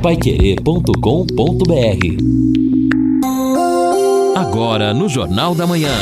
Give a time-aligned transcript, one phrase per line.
[0.00, 0.90] paiquerê.com.br
[4.34, 5.92] Agora no Jornal da Manhã.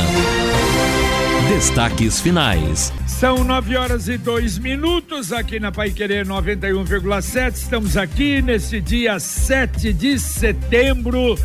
[1.48, 2.92] Destaques finais.
[3.08, 7.54] São nove horas e dois minutos aqui na Pai Querer 91,7.
[7.54, 11.36] Estamos aqui nesse dia 7 de setembro,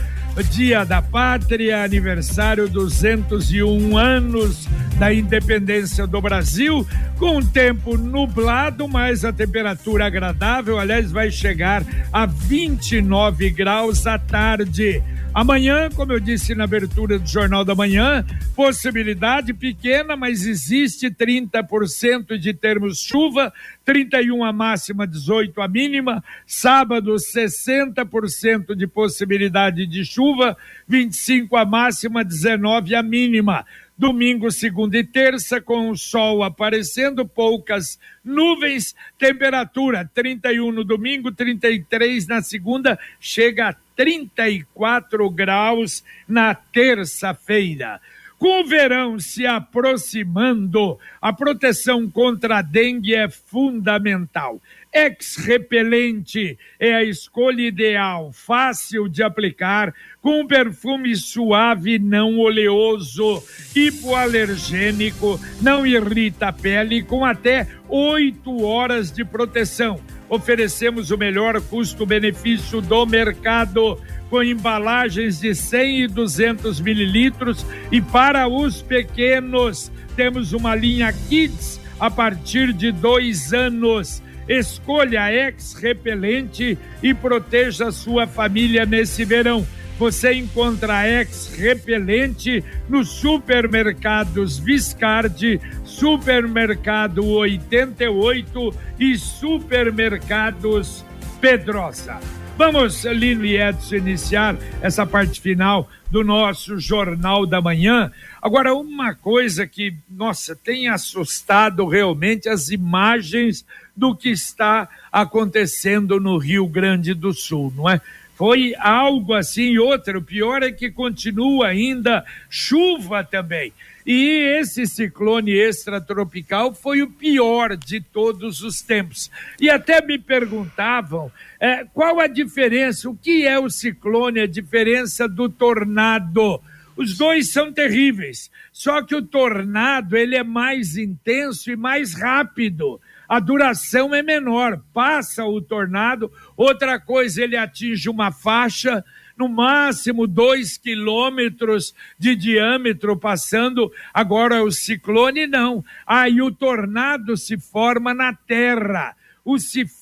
[0.41, 6.87] dia da pátria, aniversário 201 anos da independência do Brasil,
[7.17, 14.17] com um tempo nublado, mas a temperatura agradável, aliás, vai chegar a 29 graus à
[14.17, 15.03] tarde.
[15.33, 18.23] Amanhã, como eu disse na abertura do Jornal da Manhã,
[18.55, 23.51] possibilidade pequena, mas existe 30% de termos chuva,
[23.83, 26.23] 31 a máxima, 18 a mínima.
[26.45, 30.55] Sábado, 60% de possibilidade de chuva,
[30.87, 33.65] 25 a máxima, 19 a mínima.
[33.97, 42.27] Domingo, segunda e terça, com o sol aparecendo, poucas nuvens, temperatura 31 no domingo, 33
[42.27, 47.99] na segunda, chega a 34 graus na terça-feira.
[48.43, 54.61] Com o verão se aproximando, a proteção contra a dengue é fundamental.
[54.93, 63.41] Ex-repelente é a escolha ideal, fácil de aplicar, com um perfume suave, não oleoso,
[63.73, 70.01] hipoalergênico, não irrita a pele, com até oito horas de proteção
[70.33, 73.99] oferecemos o melhor custo-benefício do mercado
[74.31, 81.79] com embalagens de 100 e 200 mililitros e para os pequenos temos uma linha Kids
[81.99, 84.23] a partir de dois anos.
[84.47, 89.63] Escolha ex repelente e proteja sua família nesse verão.
[89.97, 101.05] Você encontra ex repelente nos supermercados Viscardi, Supermercado 88 e Supermercados
[101.39, 102.19] Pedrosa.
[102.55, 108.11] Vamos, Lino e Edson, iniciar essa parte final do nosso Jornal da Manhã.
[108.39, 113.65] Agora, uma coisa que, nossa, tem assustado realmente as imagens
[113.97, 117.99] do que está acontecendo no Rio Grande do Sul, não é?
[118.35, 120.17] Foi algo assim, outra.
[120.17, 123.71] O pior é que continua ainda chuva também.
[124.05, 129.31] E esse ciclone extratropical foi o pior de todos os tempos.
[129.59, 135.27] E até me perguntavam é, qual a diferença, o que é o ciclone, a diferença
[135.27, 136.59] do tornado.
[136.95, 142.99] Os dois são terríveis, só que o tornado ele é mais intenso e mais rápido
[143.33, 144.79] a duração é menor.
[144.93, 149.03] Passa o tornado, outra coisa, ele atinge uma faixa,
[149.35, 153.91] no máximo dois quilômetros de diâmetro passando.
[154.13, 155.83] Agora o ciclone não.
[156.05, 159.15] Aí o tornado se forma na terra.
[159.43, 159.55] O,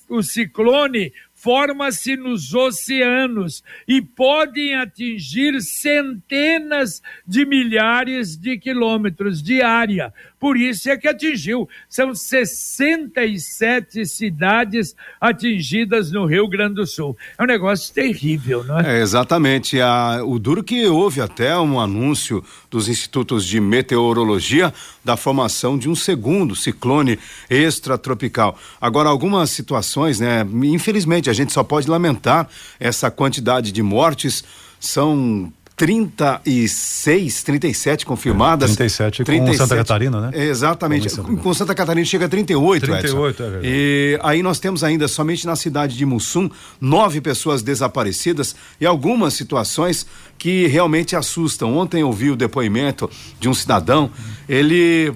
[0.09, 10.14] o ciclone forma-se nos oceanos e podem atingir centenas de milhares de quilômetros de área.
[10.41, 11.69] Por isso é que atingiu.
[11.88, 17.16] São 67 cidades atingidas no Rio Grande do Sul.
[17.38, 18.97] É um negócio terrível, não é?
[18.97, 19.79] é exatamente.
[19.79, 24.74] A, o duro que houve até um anúncio dos institutos de meteorologia
[25.06, 28.58] da formação de um segundo ciclone extratropical.
[28.81, 30.44] Agora, algumas situações, né?
[30.63, 34.44] Infelizmente, a gente só pode lamentar essa quantidade de mortes.
[34.79, 38.75] São 36, 37 confirmadas.
[38.75, 40.31] 37, 37 com Santa Catarina, né?
[40.46, 41.09] Exatamente.
[41.09, 43.18] Com, com Santa Catarina chega a 38, 38, Edson.
[43.18, 43.68] é verdade.
[43.68, 49.34] E aí nós temos ainda somente na cidade de Mussum nove pessoas desaparecidas e algumas
[49.34, 50.06] situações
[50.38, 51.75] que realmente assustam.
[51.75, 53.09] Ontem eu vi o depoimento
[53.40, 54.12] de um cidadão,
[54.47, 55.12] ele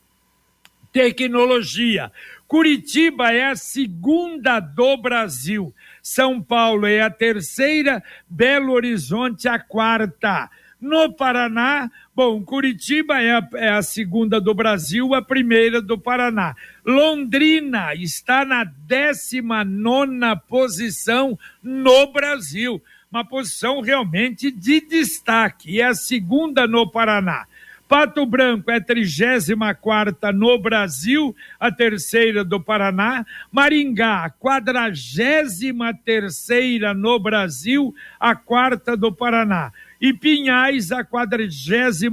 [0.93, 2.11] tecnologia.
[2.49, 5.73] Curitiba é a segunda do Brasil.
[6.05, 10.51] São Paulo é a terceira, Belo Horizonte a quarta.
[10.79, 16.55] No Paraná, bom, Curitiba é a, é a segunda do Brasil, a primeira do Paraná.
[16.85, 22.83] Londrina está na 19 posição no Brasil.
[23.11, 25.81] Uma posição realmente de destaque.
[25.81, 27.47] É a segunda no Paraná.
[27.95, 33.25] Pato Branco é 34 no Brasil, a terceira do Paraná.
[33.53, 35.61] Maringá, 43
[36.97, 39.71] no Brasil, a quarta do Paraná
[40.05, 42.11] e Pinhais, a 48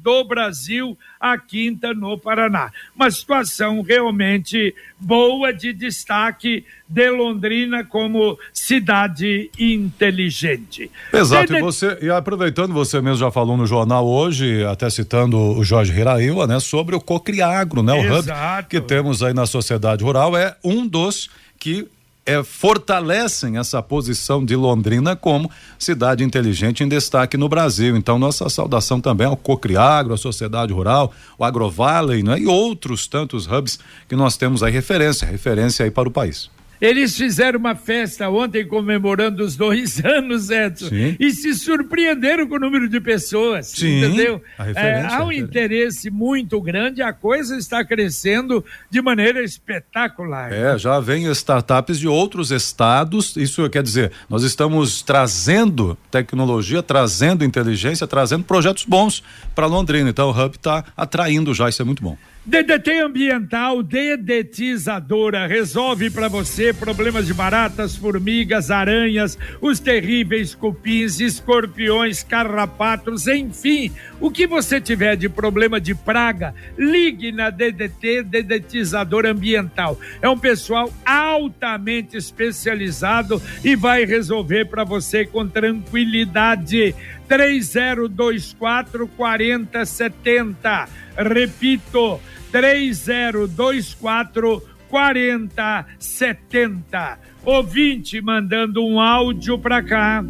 [0.00, 2.70] do Brasil, a quinta no Paraná.
[2.94, 10.88] Uma situação realmente boa de destaque de Londrina como cidade inteligente.
[11.12, 15.64] Exato, e você, e aproveitando, você mesmo já falou no jornal hoje, até citando o
[15.64, 18.60] Jorge Hiraíwa, né, sobre o Cocriagro, né, o Exato.
[18.60, 21.28] hub que temos aí na sociedade rural, é um dos
[21.58, 21.88] que
[22.26, 27.96] é, fortalecem essa posição de Londrina como cidade inteligente em destaque no Brasil.
[27.96, 32.40] Então, nossa saudação também ao Cocriagro, à Sociedade Rural, o Agrovalley né?
[32.40, 33.78] e outros tantos hubs
[34.08, 36.50] que nós temos aí referência, referência aí para o país.
[36.80, 41.16] Eles fizeram uma festa ontem comemorando os dois anos, Edson, Sim.
[41.18, 44.42] e se surpreenderam com o número de pessoas, Sim, entendeu?
[44.74, 50.52] É, há um interesse muito grande, a coisa está crescendo de maneira espetacular.
[50.52, 57.44] É, já vem startups de outros estados, isso quer dizer, nós estamos trazendo tecnologia, trazendo
[57.44, 59.22] inteligência, trazendo projetos bons
[59.54, 62.16] para Londrina, então o Hub está atraindo já, isso é muito bom.
[62.46, 72.22] DDT Ambiental Dedetizadora resolve para você problemas de baratas, formigas, aranhas, os terríveis cupins, escorpiões,
[72.22, 79.98] carrapatos, enfim, o que você tiver de problema de praga, ligue na DDT Dedetizadora Ambiental.
[80.22, 86.94] É um pessoal altamente especializado e vai resolver para você com tranquilidade.
[87.28, 90.88] 3024 4070.
[91.16, 92.20] Repito,
[92.56, 97.18] 3024 4070.
[97.44, 100.24] Ouvinte mandando um áudio para cá.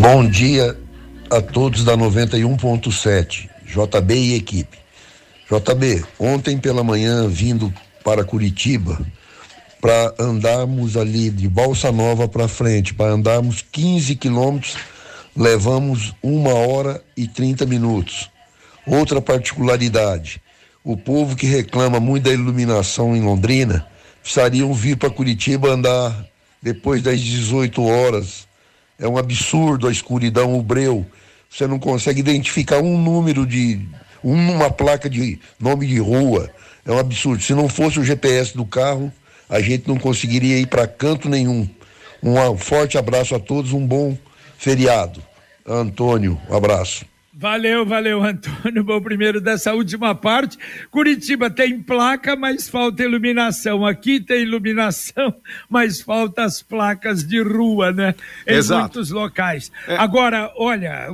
[0.00, 0.74] Bom dia
[1.30, 4.78] a todos da 91.7, JB e equipe.
[5.50, 7.70] JB, ontem pela manhã vindo
[8.02, 8.98] para Curitiba
[9.82, 14.78] para andarmos ali de Balsa Nova para frente, para andarmos 15 quilômetros,
[15.36, 18.32] levamos uma hora e 30 minutos.
[18.86, 20.40] Outra particularidade:
[20.82, 23.86] o povo que reclama muito da iluminação em Londrina
[24.22, 26.26] precisariam vir para Curitiba andar
[26.62, 28.46] depois das 18 horas.
[28.98, 31.04] É um absurdo a escuridão, o breu.
[31.50, 33.86] Você não consegue identificar um número de.
[34.22, 36.50] uma placa de nome de rua.
[36.84, 37.42] É um absurdo.
[37.42, 39.12] Se não fosse o GPS do carro,
[39.48, 41.68] a gente não conseguiria ir para canto nenhum.
[42.22, 44.16] Um forte abraço a todos, um bom
[44.58, 45.22] feriado.
[45.66, 47.04] Antônio, um abraço.
[47.36, 48.84] Valeu, valeu, Antônio.
[48.84, 50.56] Bom, primeiro dessa última parte.
[50.88, 53.84] Curitiba tem placa, mas falta iluminação.
[53.84, 55.34] Aqui tem iluminação,
[55.68, 58.14] mas falta as placas de rua, né?
[58.46, 58.82] Em Exato.
[58.82, 59.72] muitos locais.
[59.88, 59.96] É.
[59.96, 61.08] Agora, olha.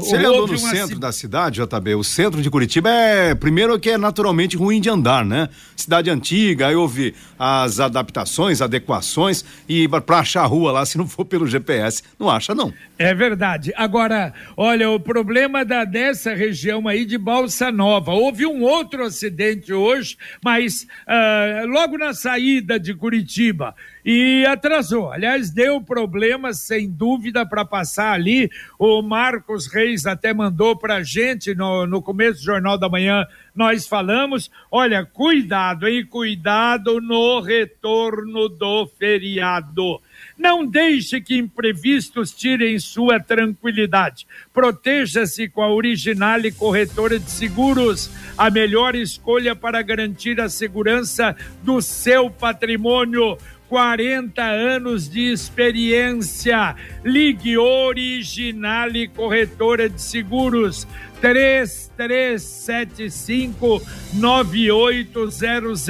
[0.00, 1.94] Você andou no centro da cidade, JB?
[1.94, 5.48] O centro de Curitiba é, primeiro, que é naturalmente ruim de andar, né?
[5.76, 11.06] Cidade antiga, aí houve as adaptações, adequações, e para achar a rua lá, se não
[11.06, 12.74] for pelo GPS, não acha, não.
[12.98, 13.72] É verdade.
[13.76, 18.10] Agora, olha, o problema problema da, dessa região aí de Balsa Nova.
[18.10, 25.12] Houve um outro acidente hoje, mas uh, logo na saída de Curitiba e atrasou.
[25.12, 28.50] Aliás, deu problema sem dúvida para passar ali.
[28.78, 33.26] O Marcos Reis até mandou para a gente no, no começo do Jornal da Manhã.
[33.54, 36.06] Nós falamos, olha, cuidado, hein?
[36.06, 40.00] Cuidado no retorno do feriado.
[40.38, 44.26] Não deixe que imprevistos tirem sua tranquilidade.
[44.52, 51.34] Proteja-se com a original e corretora de seguros, a melhor escolha para garantir a segurança
[51.62, 53.38] do seu patrimônio.
[53.68, 56.76] 40 anos de experiência.
[57.04, 60.86] Ligue Originale Corretora de Seguros
[61.20, 63.82] 3375
[64.14, 65.88] 9800.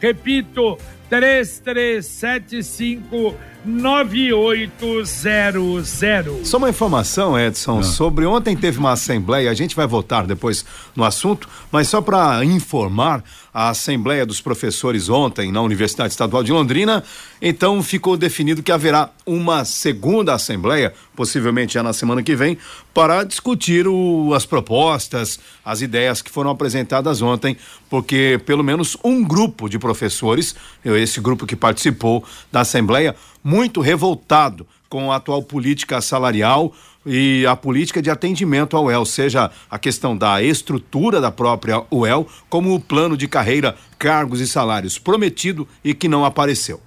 [0.00, 0.76] Repito,
[1.08, 3.34] 3375
[3.66, 6.48] 9800.
[6.48, 11.04] Só uma informação, Edson, sobre ontem teve uma assembleia, a gente vai voltar depois no
[11.04, 17.02] assunto, mas só para informar, a assembleia dos professores ontem na Universidade Estadual de Londrina,
[17.40, 22.58] então ficou definido que haverá uma segunda assembleia, possivelmente já na semana que vem,
[22.94, 27.56] para discutir o, as propostas, as ideias que foram apresentadas ontem,
[27.90, 30.54] porque pelo menos um grupo de professores,
[30.84, 36.72] esse grupo que participou da assembleia, muito revoltado com a atual política salarial
[37.04, 42.26] e a política de atendimento ao UEL, seja a questão da estrutura da própria UEL,
[42.48, 46.80] como o plano de carreira, cargos e salários prometido e que não apareceu.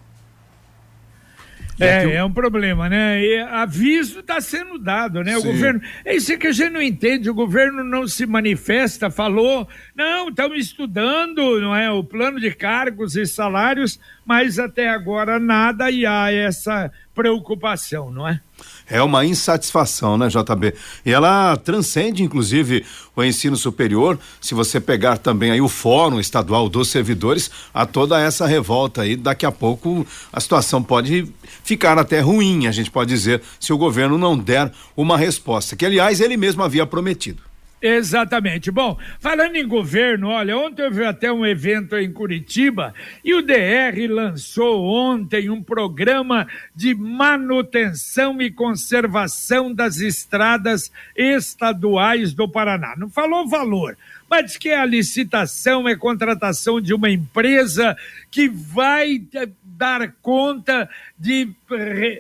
[1.79, 3.21] É, é um problema, né?
[3.21, 5.33] E aviso está sendo dado, né?
[5.33, 5.39] Sim.
[5.39, 5.81] O governo.
[6.03, 7.29] É isso que a gente não entende.
[7.29, 11.89] O governo não se manifesta, falou, não, estamos estudando, não é?
[11.89, 18.27] O plano de cargos e salários, mas até agora nada e há essa preocupação, não
[18.27, 18.41] é?
[18.89, 20.73] É uma insatisfação, né, JB?
[21.05, 22.83] E ela transcende, inclusive,
[23.15, 24.17] o ensino superior.
[24.41, 29.15] Se você pegar também aí o Fórum Estadual dos Servidores, a toda essa revolta aí,
[29.15, 31.27] daqui a pouco a situação pode
[31.63, 35.85] ficar até ruim, a gente pode dizer, se o governo não der uma resposta, que
[35.85, 37.48] aliás ele mesmo havia prometido.
[37.81, 38.69] Exatamente.
[38.71, 42.93] Bom, falando em governo, olha, ontem houve até um evento em Curitiba
[43.23, 46.45] e o DR lançou ontem um programa
[46.75, 52.95] de manutenção e conservação das estradas estaduais do Paraná.
[52.97, 53.97] Não falou valor,
[54.29, 57.95] mas que a licitação é contratação de uma empresa
[58.29, 59.21] que vai
[59.63, 61.49] dar conta de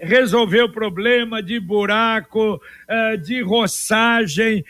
[0.01, 4.63] resolver o problema de buraco, eh, de roçagem,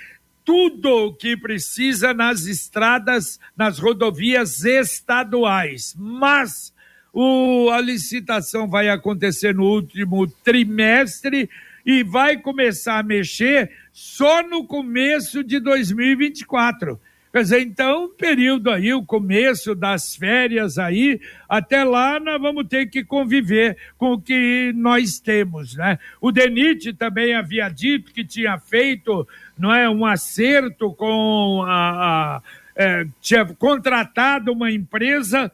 [0.49, 5.95] tudo o que precisa nas estradas, nas rodovias estaduais.
[5.95, 6.73] Mas
[7.13, 11.47] o, a licitação vai acontecer no último trimestre
[11.85, 16.99] e vai começar a mexer só no começo de 2024.
[17.31, 22.87] Quer dizer, então, período aí, o começo das férias aí, até lá nós vamos ter
[22.87, 25.99] que conviver com o que nós temos, né?
[26.19, 29.27] O DENIT também havia dito que tinha feito
[29.59, 32.41] não é um acerto com a, a
[32.75, 35.51] é, tinha contratado uma empresa,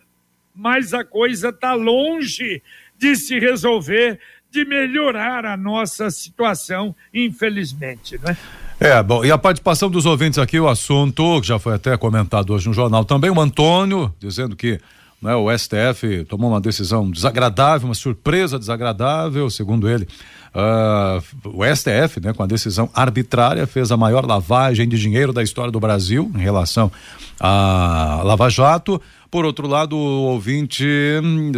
[0.54, 2.62] mas a coisa está longe
[3.00, 4.20] de se resolver,
[4.52, 8.38] de melhorar a nossa situação, infelizmente, né?
[8.80, 12.54] É, bom, e a participação dos ouvintes aqui, o assunto, que já foi até comentado
[12.54, 14.80] hoje no jornal também, o Antônio, dizendo que
[15.22, 20.08] né, o STF tomou uma decisão desagradável, uma surpresa desagradável, segundo ele,
[20.56, 25.44] Uh, o STF, né, com a decisão arbitrária, fez a maior lavagem de dinheiro da
[25.44, 26.90] história do Brasil em relação
[27.38, 29.02] a Lava Jato.
[29.30, 30.86] Por outro lado, o ouvinte,
[31.22, 31.52] hum,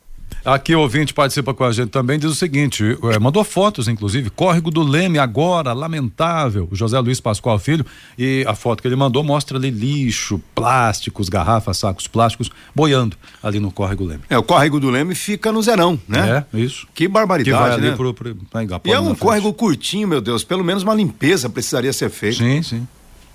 [0.44, 4.30] Aqui o ouvinte participa com a gente também, diz o seguinte, é, mandou fotos, inclusive,
[4.30, 7.86] córrego do Leme agora, lamentável, o José Luiz Pascoal Filho,
[8.17, 13.60] e a foto que ele mandou mostra ali lixo, plásticos, garrafas, sacos plásticos, boiando ali
[13.60, 14.24] no córrego Leme.
[14.30, 16.46] É, o córrego do Leme fica no Zerão, né?
[16.54, 16.88] É, isso.
[16.94, 17.96] Que barbaridade, que vai ali né?
[17.96, 21.94] Pro, pro, pra e é um córrego curtinho, meu Deus, pelo menos uma limpeza precisaria
[21.94, 22.38] ser feita.
[22.38, 22.88] Sim, sim,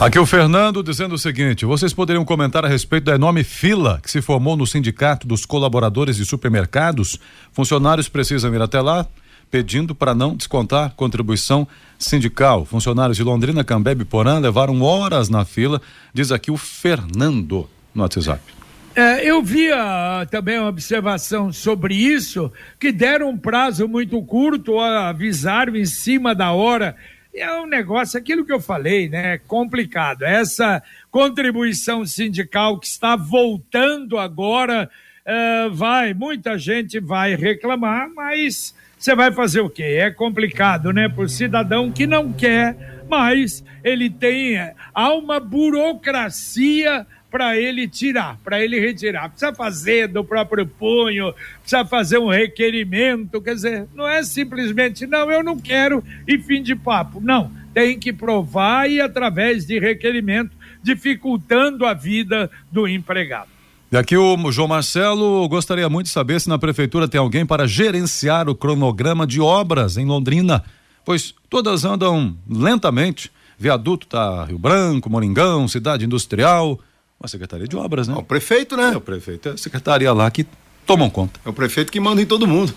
[0.00, 4.10] Aqui o Fernando dizendo o seguinte: vocês poderiam comentar a respeito da enorme fila que
[4.10, 7.20] se formou no sindicato dos colaboradores de supermercados?
[7.52, 9.06] Funcionários precisam ir até lá
[9.50, 12.64] pedindo para não descontar contribuição sindical.
[12.64, 15.78] Funcionários de Londrina, Cambebe e Porã levaram horas na fila,
[16.14, 18.61] diz aqui o Fernando no WhatsApp.
[18.94, 25.74] É, eu via também uma observação sobre isso, que deram um prazo muito curto, avisaram
[25.76, 26.94] em cima da hora.
[27.34, 29.38] É um negócio, aquilo que eu falei, né?
[29.38, 30.24] Complicado.
[30.24, 34.90] Essa contribuição sindical que está voltando agora,
[35.24, 40.00] é, vai, muita gente vai reclamar, mas você vai fazer o quê?
[40.00, 41.08] É complicado, né?
[41.08, 44.58] Por cidadão que não quer, mas ele tem.
[44.92, 49.30] Há uma burocracia para ele tirar, para ele retirar.
[49.30, 55.30] Precisa fazer do próprio punho, precisa fazer um requerimento, quer dizer, não é simplesmente, não,
[55.30, 57.22] eu não quero e fim de papo.
[57.22, 60.50] Não, tem que provar e através de requerimento,
[60.82, 63.48] dificultando a vida do empregado.
[63.90, 67.66] E aqui o João Marcelo gostaria muito de saber se na prefeitura tem alguém para
[67.66, 70.62] gerenciar o cronograma de obras em Londrina,
[71.02, 73.30] pois todas andam lentamente.
[73.58, 76.78] Viaduto tá Rio Branco, Moringão, Cidade Industrial,
[77.22, 78.14] uma secretaria de obras, né?
[78.14, 78.90] É o prefeito, né?
[78.92, 80.44] É o prefeito, é a secretaria lá que
[80.84, 81.38] tomam conta.
[81.46, 82.74] É o prefeito que manda em todo mundo.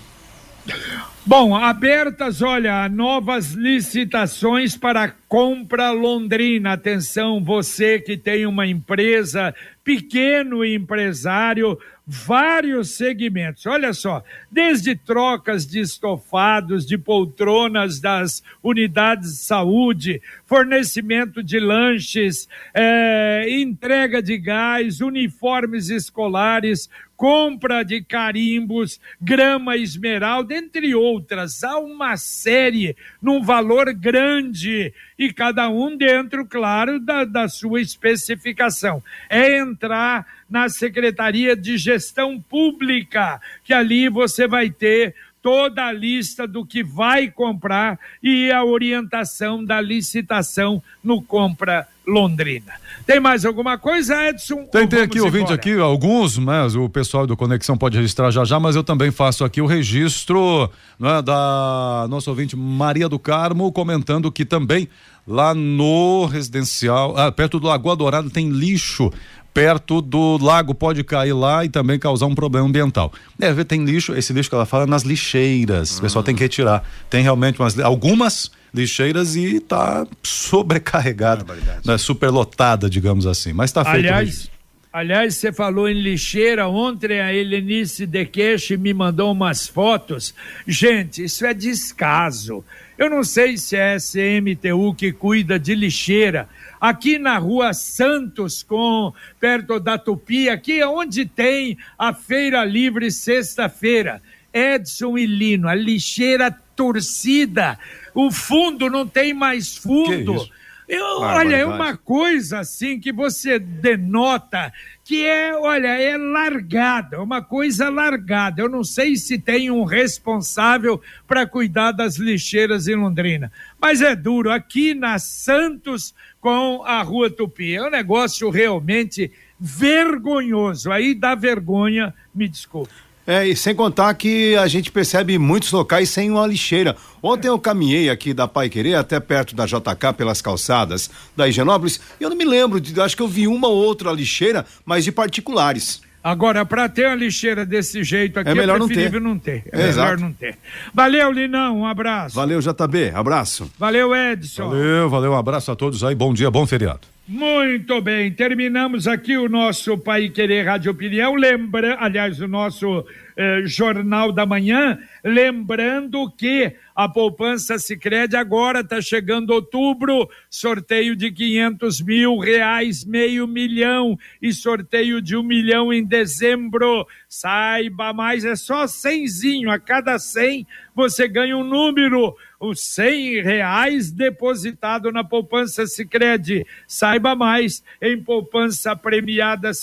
[1.26, 6.74] Bom, abertas, olha, novas licitações para compra Londrina.
[6.74, 9.56] Atenção, você que tem uma empresa,
[9.86, 13.68] pequeno empresário, vários segmentos.
[13.68, 22.50] Olha só, desde trocas de estofados, de poltronas das unidades de saúde, fornecimento de lanches,
[22.74, 31.64] é, entrega de gás, uniformes escolares, compra de carimbos, grama esmeralda, entre outras.
[31.64, 39.02] Há uma série num valor grande e cada um dentro, claro, da, da sua especificação.
[39.30, 46.48] É entrar na Secretaria de Gestão Pública, que ali você vai ter toda a lista
[46.48, 52.74] do que vai comprar e a orientação da licitação no Compra Londrina.
[53.06, 54.66] Tem mais alguma coisa, Edson?
[54.66, 58.60] Tem, tem aqui ouvinte aqui, alguns, mas o pessoal do Conexão pode registrar já já,
[58.60, 60.68] mas eu também faço aqui o registro
[61.00, 64.90] né, da nossa ouvinte Maria do Carmo comentando que também
[65.28, 69.12] lá no residencial, ah, perto do Lagoa Dourada tem lixo
[69.56, 73.14] perto do lago pode cair lá e também causar um problema ambiental.
[73.40, 76.84] É, tem lixo, esse lixo que ela fala nas lixeiras, o pessoal tem que retirar.
[77.10, 81.46] Tem realmente umas, algumas lixeiras e está sobrecarregada,
[81.86, 84.00] né, superlotada, digamos assim, mas está feito.
[84.00, 84.50] Aliás,
[84.92, 86.70] Aliás, você falou em lixeira.
[86.70, 90.34] Ontem a Helenice Dequeche me mandou umas fotos.
[90.66, 92.64] Gente, isso é descaso.
[92.98, 96.48] Eu não sei se é a CMTU que cuida de lixeira.
[96.88, 103.10] Aqui na rua Santos, com perto da Tupi, aqui é onde tem a Feira Livre
[103.10, 104.22] sexta-feira.
[104.54, 107.80] Edson e Lino, a lixeira torcida.
[108.14, 110.48] O fundo não tem mais fundo.
[110.88, 114.72] Eu, olha, é uma coisa assim que você denota
[115.04, 118.62] que é, olha, é largada, uma coisa largada.
[118.62, 124.16] Eu não sei se tem um responsável para cuidar das lixeiras em Londrina, mas é
[124.16, 124.52] duro.
[124.52, 130.92] Aqui na Santos com a Rua Tupi, é um negócio realmente vergonhoso.
[130.92, 133.05] Aí dá vergonha, me desculpe.
[133.28, 136.96] É, e sem contar que a gente percebe muitos locais sem uma lixeira.
[137.24, 142.00] Ontem eu caminhei aqui da Pai Querer até perto da JK pelas calçadas da Higienópolis
[142.20, 145.04] e eu não me lembro, de, acho que eu vi uma ou outra lixeira, mas
[145.04, 146.05] de particulares.
[146.26, 149.58] Agora, para ter uma lixeira desse jeito aqui, é, melhor é preferível não ter.
[149.58, 149.80] Não ter.
[149.80, 150.58] É, é melhor não ter.
[150.92, 152.36] Valeu, Linão, um abraço.
[152.36, 153.72] Valeu, JB, abraço.
[153.78, 154.70] Valeu, Edson.
[154.70, 157.02] Valeu, valeu, um abraço a todos aí, bom dia, bom feriado.
[157.28, 163.06] Muito bem, terminamos aqui o nosso Pai Querer Rádio Opinião, lembra, aliás, o nosso
[163.38, 171.32] eh, Jornal da Manhã, lembrando que a poupança Sicredi agora está chegando outubro, sorteio de
[171.32, 177.06] quinhentos mil reais, meio milhão e sorteio de um milhão em dezembro.
[177.28, 184.12] Saiba mais, é só cenzinho, a cada cem você ganha um número os cem reais
[184.12, 186.66] depositado na poupança Sicredi.
[186.88, 189.74] Saiba mais em poupança premiada